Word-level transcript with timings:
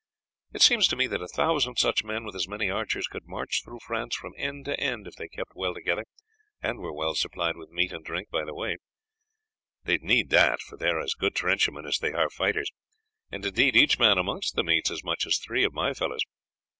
It 0.51 0.63
seemed 0.63 0.81
to 0.89 0.95
me 0.95 1.05
that 1.05 1.21
a 1.21 1.27
thousand 1.27 1.77
such 1.77 2.03
men, 2.03 2.23
with 2.23 2.33
as 2.35 2.47
many 2.47 2.71
archers, 2.71 3.05
could 3.05 3.27
march 3.27 3.61
through 3.63 3.81
France 3.85 4.15
from 4.15 4.33
end 4.35 4.65
to 4.65 4.79
end, 4.79 5.05
if 5.05 5.13
they 5.13 5.27
kept 5.27 5.51
well 5.53 5.75
together, 5.75 6.05
and 6.59 6.79
were 6.79 6.91
well 6.91 7.13
supplied 7.13 7.55
with 7.55 7.69
meat 7.69 7.93
and 7.93 8.03
drink 8.03 8.31
by 8.31 8.43
the 8.43 8.55
way 8.55 8.77
they 9.83 9.93
would 9.93 10.01
need 10.03 10.31
that, 10.31 10.59
for 10.59 10.75
they 10.75 10.87
are 10.87 10.99
as 10.99 11.13
good 11.13 11.35
trenchermen 11.35 11.85
as 11.85 11.99
they 11.99 12.13
are 12.13 12.31
fighters, 12.31 12.71
and 13.31 13.45
indeed 13.45 13.75
each 13.75 13.99
man 13.99 14.17
amongst 14.17 14.55
them 14.55 14.71
eats 14.71 14.89
as 14.89 15.03
much 15.03 15.27
as 15.27 15.37
three 15.37 15.63
of 15.63 15.71
my 15.71 15.93
fellows." 15.93 16.21